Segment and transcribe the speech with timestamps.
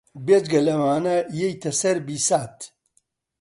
[0.25, 2.57] بێجگە لەمانە یێتە سەر بیسات